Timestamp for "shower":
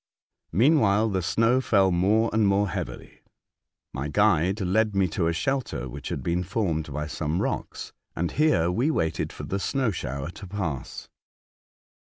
9.91-10.31